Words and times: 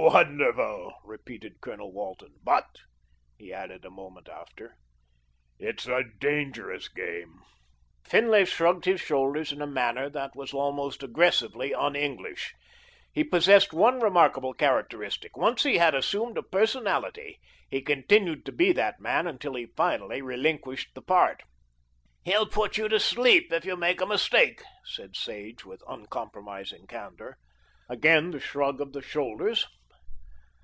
"Wonderful," 0.00 0.94
repeated 1.04 1.60
Colonel 1.60 1.92
Walton, 1.92 2.34
"but," 2.44 2.76
he 3.36 3.52
added 3.52 3.84
a 3.84 3.90
moment 3.90 4.26
after, 4.28 4.76
"it's 5.58 5.86
a 5.88 6.04
dangerous 6.20 6.88
game." 6.88 7.40
Finlay 8.04 8.44
shrugged 8.46 8.84
his 8.86 9.00
shoulders 9.02 9.50
in 9.52 9.60
a 9.60 9.66
manner 9.66 10.08
that 10.08 10.34
was 10.36 10.54
almost 10.54 11.02
aggressively 11.02 11.74
un 11.74 11.94
English. 11.96 12.54
He 13.12 13.22
possessed 13.24 13.72
one 13.74 13.98
remarkable 14.00 14.54
characteristic, 14.54 15.36
once 15.36 15.64
he 15.64 15.76
had 15.78 15.94
assumed 15.94 16.38
a 16.38 16.42
personality, 16.44 17.40
he 17.68 17.82
continued 17.82 18.46
to 18.46 18.52
be 18.52 18.72
that 18.72 19.00
man 19.00 19.26
until 19.26 19.56
he 19.56 19.66
finally 19.66 20.22
relinquished 20.22 20.94
the 20.94 21.02
part. 21.02 21.42
"He'll 22.24 22.46
put 22.48 22.78
you 22.78 22.88
to 22.88 23.00
sleep 23.00 23.52
if 23.52 23.64
you 23.64 23.76
make 23.76 24.00
a 24.00 24.06
mistake," 24.06 24.62
said 24.84 25.16
Sage 25.16 25.64
with 25.66 25.82
uncompromising 25.88 26.86
candour. 26.86 27.36
Again 27.90 28.30
the 28.30 28.40
shrug 28.40 28.80
of 28.80 28.92
the 28.92 29.02
shoulders. 29.02 29.66